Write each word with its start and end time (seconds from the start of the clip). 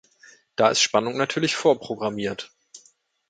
Da 0.55 0.69
ist 0.69 0.81
Spannung 0.81 1.15
natürlich 1.15 1.55
vorprogrammiert. 1.55 2.51